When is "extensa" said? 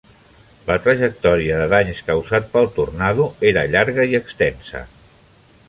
4.23-4.83